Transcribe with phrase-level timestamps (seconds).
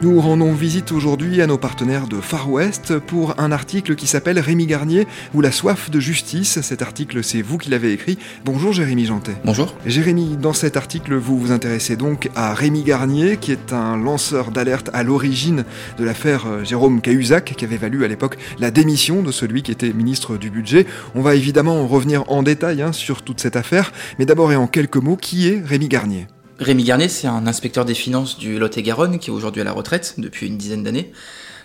[0.00, 4.38] Nous rendons visite aujourd'hui à nos partenaires de Far West pour un article qui s'appelle
[4.38, 6.60] Rémi Garnier ou la soif de justice.
[6.60, 8.16] Cet article, c'est vous qui l'avez écrit.
[8.44, 9.34] Bonjour Jérémy Jantet.
[9.44, 9.74] Bonjour.
[9.86, 14.52] Jérémy, dans cet article, vous vous intéressez donc à Rémi Garnier, qui est un lanceur
[14.52, 15.64] d'alerte à l'origine
[15.98, 19.72] de l'affaire euh, Jérôme Cahuzac, qui avait valu à l'époque la démission de celui qui
[19.72, 20.86] était ministre du Budget.
[21.16, 24.68] On va évidemment revenir en détail hein, sur toute cette affaire, mais d'abord et en
[24.68, 26.28] quelques mots, qui est Rémi Garnier?
[26.58, 30.14] Rémi Garnier, c'est un inspecteur des finances du Lot-et-Garonne qui est aujourd'hui à la retraite
[30.18, 31.12] depuis une dizaine d'années.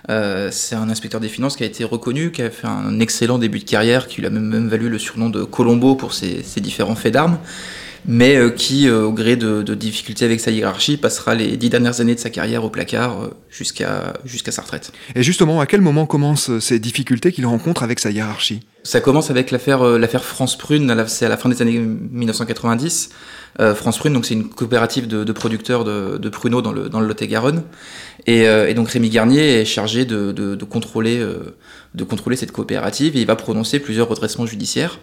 [0.09, 3.39] Euh, c'est un inspecteur des finances qui a été reconnu, qui a fait un excellent
[3.39, 6.95] début de carrière, qui lui a même, valu le surnom de Colombo pour ses, différents
[6.95, 7.39] faits d'armes,
[8.06, 12.02] mais euh, qui, euh, au gré de, difficultés avec sa hiérarchie, passera les dix dernières
[12.02, 14.92] années de sa carrière au placard jusqu'à jusqu'à sa retraite.
[15.16, 18.62] Et justement, à quel moment commencent ces difficultés qu'il rencontre avec sa hiérarchie?
[18.84, 23.09] Ça commence avec l'affaire l'affaire France Prune, c'est à la fin des années 1990.
[23.59, 27.08] Euh, France Prune, donc c'est une coopérative de, producteurs de, pruneaux dans le, dans le
[27.08, 27.64] Lot-et-Garonne.
[28.26, 31.56] Et, euh, et, donc Rémi Garnier est chargé de, de contrôler, euh,
[31.94, 35.00] de contrôler cette coopérative et il va prononcer plusieurs redressements judiciaires.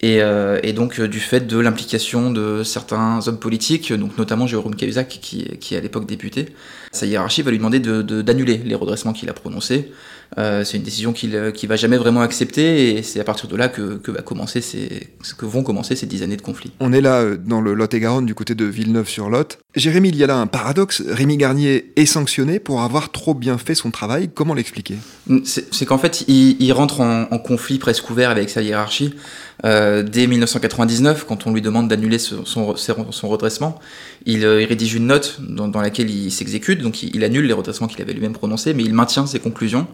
[0.00, 0.20] Et,
[0.62, 5.44] et, donc du fait de l'implication de certains hommes politiques, donc notamment Jérôme Cahuzac, qui,
[5.58, 6.48] qui est à l'époque député,
[6.92, 9.90] sa hiérarchie va lui demander d'annuler les redressements qu'il a prononcés.
[10.38, 13.56] Euh, c'est une décision qu'il ne va jamais vraiment accepter et c'est à partir de
[13.56, 16.72] là que, va commencer ces, que vont commencer ces dix années de conflit.
[16.80, 19.58] On est là euh, dans le Lot-et-Garonne du côté de Villeneuve-sur-Lot.
[19.76, 21.02] Jérémy, il y a là un paradoxe.
[21.06, 24.30] Rémi Garnier est sanctionné pour avoir trop bien fait son travail.
[24.32, 24.96] Comment l'expliquer?
[25.44, 29.14] C'est qu'en fait, il, rentre en, conflit presque ouvert avec sa hiérarchie.
[29.64, 32.74] Euh, dès 1999, quand on lui demande d'annuler son,
[33.22, 33.78] redressement,
[34.26, 38.12] il, rédige une note dans, laquelle il s'exécute, donc il, annule les redressements qu'il avait
[38.12, 39.86] lui-même prononcés, mais il maintient ses conclusions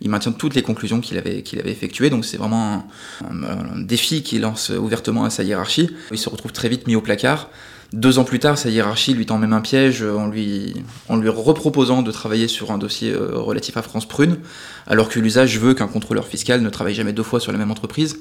[0.00, 2.10] il maintient toutes les conclusions qu'il avait, qu'il avait effectuées.
[2.10, 2.86] Donc c'est vraiment
[3.24, 5.90] un, défi qu'il lance ouvertement à sa hiérarchie.
[6.10, 7.48] Il se retrouve très vite mis au placard.
[7.92, 10.74] Deux ans plus tard, sa hiérarchie lui tend même un piège en lui,
[11.08, 14.38] en lui reproposant de travailler sur un dossier euh, relatif à France Prune,
[14.86, 17.70] alors que l'usage veut qu'un contrôleur fiscal ne travaille jamais deux fois sur la même
[17.70, 18.18] entreprise.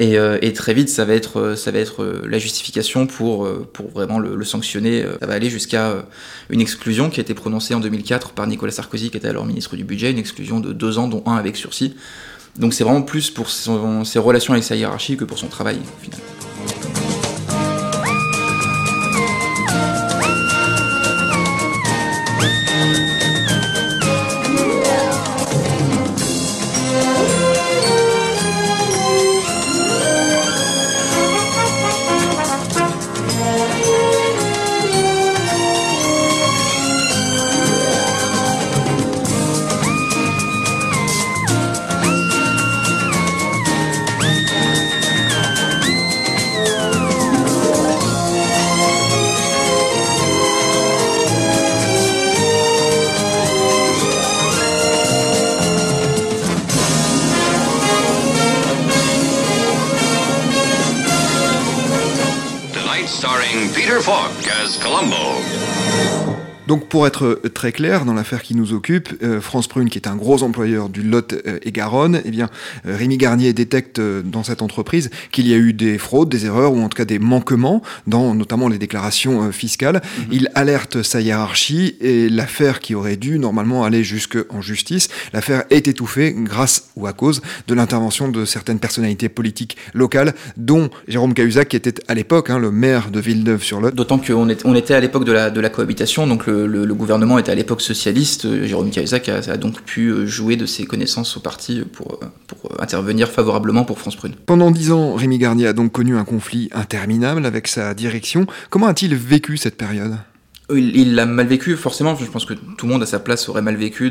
[0.00, 3.48] Euh, et, très vite, ça va être, euh, ça va être euh, la justification pour,
[3.72, 5.04] pour vraiment le, sanctionner.
[5.20, 6.06] Ça va aller jusqu'à
[6.50, 9.76] une exclusion qui a été prononcée en 2004 par Nicolas Sarkozy, qui était alors ministre
[9.76, 11.96] du Budget, une exclusion de deux ans, dont un avec sursis.
[12.56, 16.45] Donc c'est vraiment plus pour ses relations avec sa hiérarchie que pour son travail, au.
[66.66, 70.08] Donc pour être très clair, dans l'affaire qui nous occupe, euh, France Prune, qui est
[70.08, 72.48] un gros employeur du Lot euh, et Garonne, eh bien,
[72.86, 76.72] euh, Rémi Garnier détecte dans cette entreprise qu'il y a eu des fraudes, des erreurs,
[76.72, 80.02] ou en tout cas des manquements, dans notamment les déclarations fiscales.
[80.18, 80.24] Mhm.
[80.32, 85.88] Il alerte sa hiérarchie et l'affaire qui aurait dû normalement aller jusqu'en justice, l'affaire est
[85.88, 91.68] étouffée grâce ou à cause de l'intervention de certaines personnalités politiques locales, dont Jérôme Cahuzac,
[91.68, 93.94] qui était à l'époque hein, le maire de Villeneuve-sur-Lot.
[93.94, 97.38] D'autant qu'on on était à l'époque de la, de la cohabitation, donc le le, gouvernement
[97.38, 101.36] était à l'époque socialiste, euh, Jérôme Cahuzac a, donc pu euh, jouer de ses connaissances
[101.36, 104.34] au parti pour, euh, pour intervenir favorablement pour France Prune.
[104.46, 108.46] Pendant dix ans, Rémi Garnier a donc connu un conflit interminable avec sa direction.
[108.70, 110.16] Comment a-t-il vécu cette période?
[110.74, 112.16] Il l'a mal vécu, forcément.
[112.16, 114.10] Je pense que tout le monde à sa place aurait mal vécu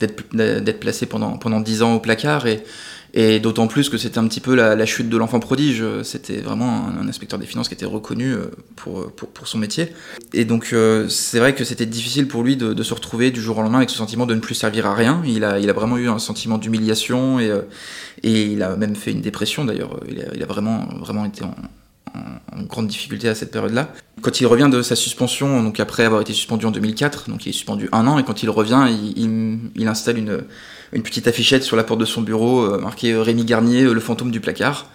[0.00, 2.46] d'être placé pendant, pendant 10 ans au placard.
[2.46, 2.62] Et,
[3.18, 5.82] Et d'autant plus que c'était un petit peu la, chute de l'enfant prodige.
[6.02, 9.88] C'était vraiment un, inspecteur des finances qui était reconnu euh, pour, pour, son métier.
[10.34, 13.56] Et donc euh, c'est vrai que c'était difficile pour lui de, se retrouver du jour
[13.56, 15.22] au lendemain avec ce sentiment de ne plus servir à rien.
[15.24, 17.62] Il a, il a vraiment eu un sentiment d'humiliation et, euh,
[18.22, 19.98] et il a même fait une dépression d'ailleurs.
[20.10, 21.54] Il a, il a vraiment, vraiment été en,
[22.52, 23.92] en, grande difficulté à cette période-là.
[24.20, 27.50] Quand il revient de sa suspension, donc après avoir été suspendu en 2004, donc il
[27.50, 30.42] est suspendu un an, et quand il revient, il, il, installe une,
[30.92, 33.92] une, petite affichette sur la porte de son bureau euh, marquée euh, Rémi Garnier, euh,
[33.92, 34.90] le fantôme du placard.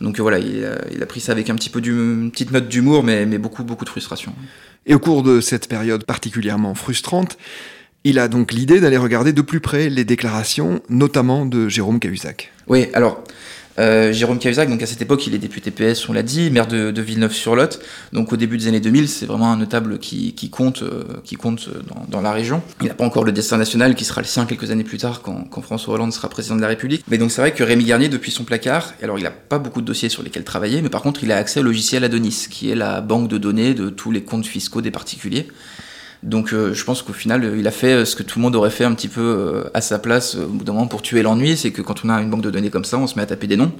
[0.00, 2.68] Donc voilà, il a, il a, pris ça avec un petit peu d'une petite note
[2.68, 4.34] d'humour, mais, mais beaucoup, beaucoup de frustration.
[4.84, 7.38] Et au cours de cette période particulièrement frustrante,
[8.04, 12.52] il a donc l'idée d'aller regarder de plus près les déclarations, notamment de Jérôme Cahuzac.
[12.68, 13.24] Oui, alors
[13.78, 16.66] euh, Jérôme Cahuzac, donc à cette époque, il est député PS, on l'a dit, maire
[16.66, 17.80] de, Villeneuve-sur-Lot.
[18.12, 20.82] Donc au début des années 2000, c'est vraiment un notable qui, compte,
[21.24, 22.62] qui compte euh, dans, la région.
[22.80, 25.22] Il n'a pas encore le destin national qui sera le sien quelques années plus tard
[25.22, 27.04] quand, François Hollande sera président de la République.
[27.08, 29.80] Mais donc c'est vrai que Rémi Garnier, depuis son placard, alors il n'a pas beaucoup
[29.80, 32.70] de dossiers sur lesquels travailler, mais par contre il a accès au logiciel Adonis, qui
[32.70, 35.48] est la banque de données de tous les comptes fiscaux des particuliers.
[36.22, 38.42] Donc euh, je pense qu'au final, euh, il a fait euh, ce que tout le
[38.42, 41.22] monde aurait fait un petit peu à sa place au bout d'un moment pour tuer
[41.22, 43.22] l'ennui, c'est que quand on a une banque de données comme ça, on se met
[43.22, 43.72] à taper des noms.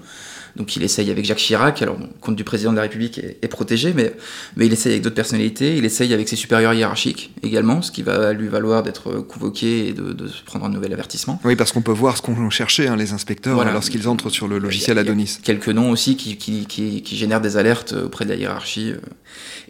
[0.56, 3.48] Donc il essaye avec Jacques Chirac, alors le compte du président de la République est,
[3.48, 4.14] protégé, mais,
[4.56, 8.02] mais il essaye avec d'autres personnalités, il essaye avec ses supérieurs hiérarchiques également, ce qui
[8.02, 11.38] va lui valoir d'être convoqué et de, de prendre un nouvel avertissement.
[11.44, 14.58] Oui, parce qu'on peut voir ce qu'on cherchait, hein, les inspecteurs, lorsqu'ils entrent sur le
[14.58, 15.38] logiciel Adonis.
[15.42, 18.94] quelques noms aussi qui, qui, qui, qui, génèrent des alertes auprès de la hiérarchie.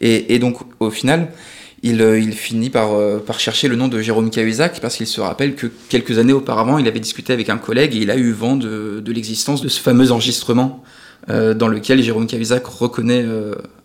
[0.00, 1.28] Et, et donc au final,
[1.94, 5.20] euh, il, finit par, euh, par, chercher le nom de Jérôme Cahuzac parce qu'il se
[5.20, 8.32] rappelle que quelques années auparavant, il avait discuté avec un collègue et il a eu
[8.32, 10.82] vent de, l'existence de ce fameux enregistrement
[11.28, 13.24] euh, dans lequel Jérôme Cahuzac reconnaît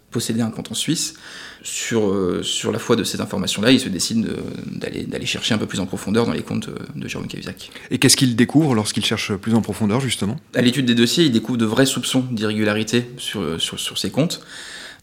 [0.10, 1.16] posséder un compte en Suisse.
[1.64, 2.12] Sur,
[2.42, 4.28] sur la foi de ces informations-là, il se décide
[4.66, 7.70] d'aller chercher un peu plus en profondeur dans les comptes de, Jérôme Cahuzac.
[7.92, 10.38] Et qu'est-ce qu'il découvre lorsqu'il cherche plus en profondeur, justement?
[10.56, 14.42] À l'étude des dossiers, il découvre de vrais soupçons d'irrégularité sur, sur, sur, ces comptes.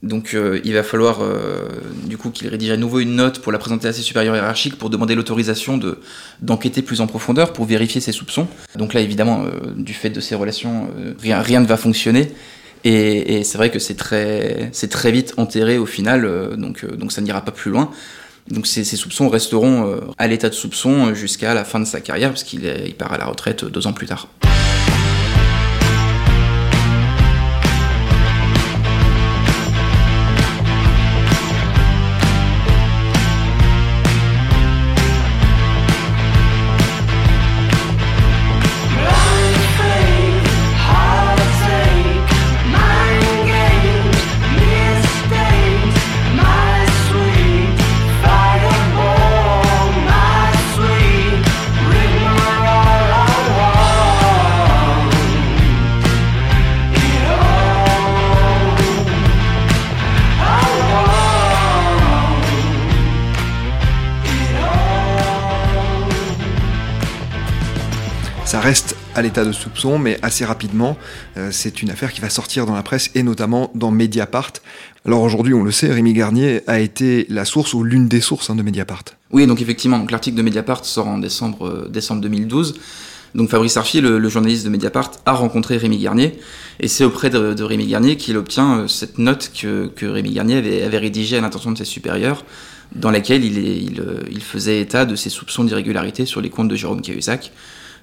[0.03, 1.67] Donc euh, il va falloir euh,
[2.05, 4.79] du coup qu'il rédige à nouveau une note pour la présenter à ses supérieurs hiérarchiques
[4.79, 5.99] pour demander l'autorisation de
[6.41, 8.47] d'enquêter plus en profondeur pour vérifier ses soupçons.
[8.77, 10.89] Donc là évidemment euh, du fait de ces relations
[11.21, 12.33] rien, rien ne va fonctionner
[12.85, 17.21] et, c'est vrai que c'est très c'est très vite enterré au final donc donc ça
[17.21, 17.91] n'ira pas plus loin.
[18.49, 22.45] Donc ces, soupçons resteront à l'état de soupçon jusqu'à la fin de sa carrière parce
[22.45, 24.29] qu'il il part à la retraite deux ans plus tard.
[68.57, 70.97] Reste à l'état de soupçon, mais assez rapidement,
[71.37, 74.53] euh, c'est une affaire qui va sortir dans la presse et notamment dans Mediapart.
[75.05, 78.49] Alors aujourd'hui, on le sait, Rémi Garnier a été la source ou l'une des sources
[78.49, 79.05] hein, de Mediapart.
[79.33, 82.81] Oui, donc effectivement, l'article de Mediapart sort en décembre, euh, décembre 2012.
[83.35, 86.39] Donc Fabrice Arfi, le, journaliste de Mediapart, a rencontré Rémi Garnier,
[86.81, 90.97] et c'est auprès de, Rémi Garnier qu'il obtient euh, cette note que, Rémi Garnier avait,
[90.97, 92.47] rédigée à l'intention de ses supérieurs,
[92.95, 96.77] dans laquelle il, il, il, faisait état de ses soupçons d'irrégularité sur les comptes de
[96.77, 97.53] Jérôme Cahuzac,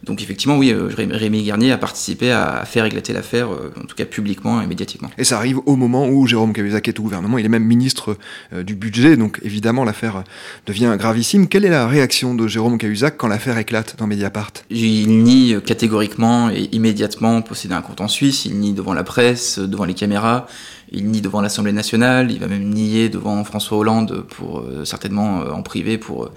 [0.03, 3.95] donc effectivement, oui, euh, Rémi Garnier a participé à faire éclater l'affaire, euh, en tout
[3.95, 5.09] cas publiquement et médiatiquement.
[5.17, 8.17] Et ça arrive au moment où Jérôme Cahuzac est au gouvernement, il est même ministre
[8.53, 10.23] euh, du budget, donc évidemment l'affaire
[10.67, 11.47] devient gravissime.
[11.47, 14.51] Quelle est la réaction de Jérôme Cahuzac quand l'affaire éclate dans Mediapart?
[14.69, 19.59] Il nie catégoriquement et immédiatement posséder un compte en Suisse, il nie devant la presse,
[19.59, 20.47] devant les caméras,
[20.91, 25.63] il nie devant l'Assemblée nationale, il va même nier devant François Hollande pour certainement en
[25.63, 26.29] privé pour,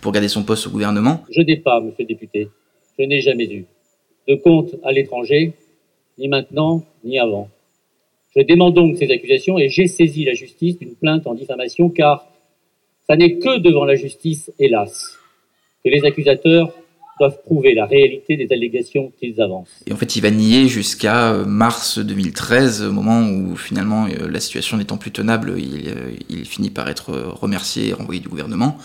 [0.00, 1.24] pour garder son poste au gouvernement.
[1.34, 2.48] Je n'ai pas, monsieur le député,
[2.98, 3.66] je n'ai jamais eu
[4.28, 5.52] de compte à l'étranger,
[6.18, 7.48] ni maintenant, ni avant.
[8.36, 12.26] Je demande donc ces accusations et j'ai saisi la justice d'une plainte en diffamation car
[13.08, 15.16] ça n'est que devant la justice, hélas,
[15.84, 16.72] que les accusateurs
[17.18, 19.82] doivent prouver la réalité des allégations qu'ils avancent.
[19.86, 24.28] Et en fait, il va nier jusqu'à euh, mars 2013, au moment où finalement euh,
[24.28, 28.28] la situation n'étant plus tenable, il, euh, il finit par être remercié et renvoyé du
[28.28, 28.76] gouvernement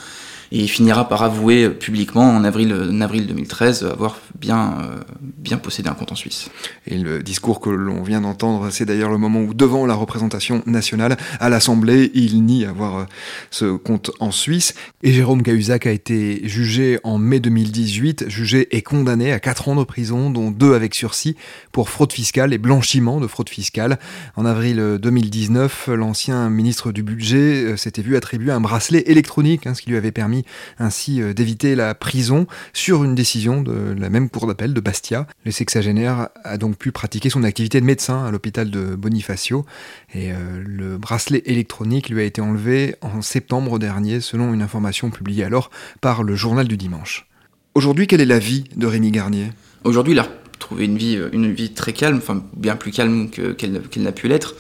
[0.51, 5.00] et il finira par avouer publiquement en avril, en avril 2013 avoir bien, euh,
[5.38, 6.50] bien possédé un compte en Suisse.
[6.88, 10.63] Et le discours que l'on vient d'entendre, c'est d'ailleurs le moment où, devant la représentation
[10.65, 13.03] nationale, à l'Assemblée, il nie avoir euh,
[13.51, 14.74] ce compte en Suisse.
[15.03, 19.70] Et Jérôme Cahuzac a été jugé en mai 2018 ensuite jugé et condamné à 4
[19.70, 21.36] ans de prison, dont 2 avec sursis,
[21.72, 24.00] pour fraude fiscale et blanchiment de fraude fiscale.
[24.36, 29.75] En avril 2019, l'ancien ministre du Budget euh, s'était vu attribuer un bracelet électronique, hein,
[29.75, 30.40] ce qui lui avait permis
[30.79, 35.27] ainsi euh, d'éviter la prison sur une décision de la même cour d'appel de Bastia.
[35.45, 39.65] Le sexagénaire a donc pu pratiquer son activité de médecin à l'hôpital de Bonifacio
[40.13, 45.10] et euh, le bracelet électronique lui a été enlevé en septembre dernier selon une information
[45.10, 45.69] publiée alors
[46.01, 47.27] par le journal du dimanche.
[47.74, 49.51] Aujourd'hui, quelle est la vie de Rémi Garnier?
[49.83, 50.27] Aujourd'hui, il a
[50.60, 54.55] trouvé une vie, une vie très calme, enfin bien plus calme qu'elle n'a pu l'être.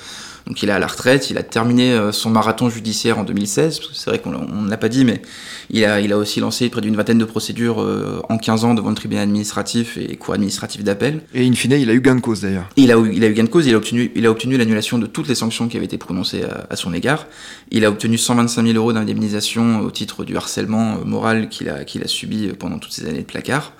[0.47, 3.79] Donc il est à la retraite, il a terminé euh, son marathon judiciaire en 2016,
[3.93, 5.21] c'est vrai qu'on ne l'a pas dit, mais
[5.69, 8.73] il a, il a aussi lancé près d'une vingtaine de procédures euh, en 15 ans
[8.73, 11.21] devant le tribunal administratif et cours administratif d'appel.
[11.33, 12.69] Et in fine, il a eu gain de cause d'ailleurs.
[12.75, 14.97] Il a, il a eu gain de cause, il a obtenu, il a obtenu l'annulation
[14.97, 17.27] de toutes les sanctions qui avaient été prononcées à, son égard.
[17.69, 21.83] Il a obtenu 125 000 euros d'indemnisation au titre du harcèlement euh, moral qu'il a,
[21.83, 23.73] qu'il a subi pendant toutes ces années de placard.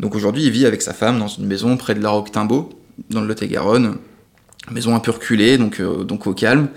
[0.00, 2.70] Donc aujourd'hui, il vit avec sa femme dans une maison près de la Roque-Timbaud,
[3.10, 3.96] dans le Lot-et-Garonne,
[4.70, 6.68] maison un peu reculée, donc, euh, donc au calme.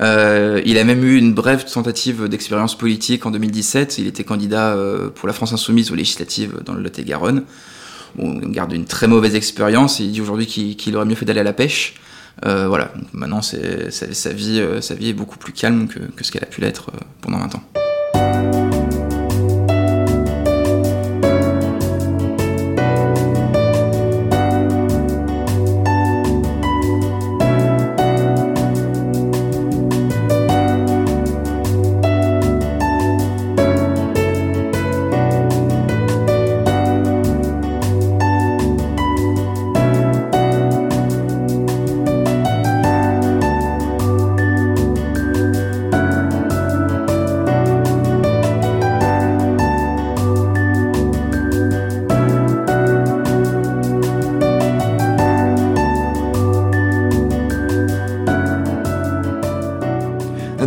[0.00, 3.98] Euh, il a même eu une brève tentative d'expérience politique en 2017.
[3.98, 7.44] Il était candidat euh, pour la France Insoumise aux législatives dans le Lot-et-Garonne.
[8.16, 11.40] Bon, on garde une très mauvaise expérience il dit aujourd'hui qu'il aurait mieux fait d'aller
[11.40, 11.94] à la pêche.
[12.42, 16.44] voilà, maintenant c'est, sa, vie, sa vie est beaucoup plus calme que, que ce qu'elle
[16.44, 16.90] a pu l'être
[17.20, 17.77] pendant 20 ans.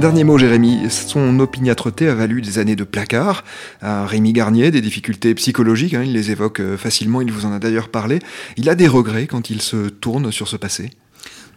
[0.02, 0.90] Dernier mot, Jérémy.
[0.90, 3.44] Son opiniâtreté a valu des années de placard
[3.82, 7.54] à Rémi Garnier, des difficultés psychologiques, hein, il les évoque euh, facilement, il vous en
[7.54, 8.18] a d'ailleurs parlé.
[8.58, 10.90] Il a des regrets quand il se tourne sur ce passé?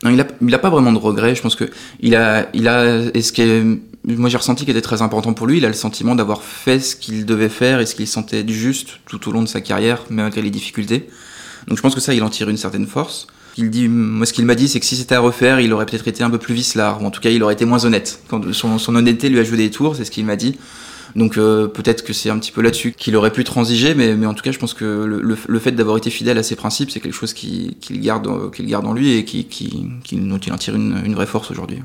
[0.05, 1.35] Il n'a pas vraiment de regrets.
[1.35, 1.65] Je pense que
[2.01, 3.43] il a, et ce qui
[4.05, 6.79] moi j'ai ressenti qui était très important pour lui, il a le sentiment d'avoir fait
[6.81, 10.05] ce qu'il devait faire et ce qu'il sentait juste tout au long de sa carrière,
[10.11, 11.09] malgré les difficultés.
[11.67, 13.27] Donc je pense que ça, il en tire une certaine force
[13.63, 16.09] dit, moi, ce qu'il m'a dit, c'est que si c'était à refaire, il aurait peut-être
[16.09, 18.21] été un peu plus vicelard, ou en tout cas, il aurait été moins honnête.
[18.29, 20.57] Quand son, honnêteté lui a joué des tours, c'est ce qu'il m'a dit.
[21.15, 24.27] Donc euh, peut-être que c'est un petit peu là-dessus qu'il aurait pu transiger, mais, mais
[24.27, 26.99] en tout cas, je pense que le, fait d'avoir été fidèle à ses principes, c'est
[26.99, 30.75] quelque chose qu'il garde, qu'il garde en lui et qui, qui, dont il en tire
[30.75, 31.79] une vraie force aujourd'hui.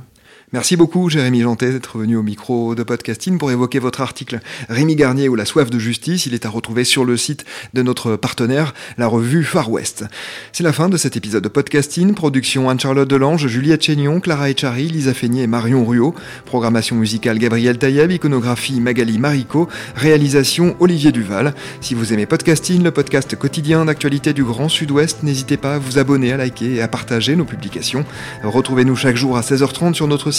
[0.51, 4.95] Merci beaucoup, Jérémy Jantet, d'être venu au micro de Podcasting pour évoquer votre article Rémi
[4.95, 6.25] Garnier ou la soif de justice.
[6.25, 10.05] Il est à retrouver sur le site de notre partenaire, la revue Far West.
[10.51, 12.15] C'est la fin de cet épisode de Podcasting.
[12.15, 16.15] Production Anne-Charlotte Delange, Juliette Chénion, Clara Echari, Lisa Feignet et Marion Ruot.
[16.45, 21.53] Programmation musicale Gabriel Taïeb, iconographie Magali Marico, réalisation Olivier Duval.
[21.79, 25.99] Si vous aimez Podcasting, le podcast quotidien d'actualité du Grand Sud-Ouest, n'hésitez pas à vous
[25.99, 28.03] abonner, à liker et à partager nos publications.
[28.43, 30.38] Retrouvez-nous chaque jour à 16h30 sur notre site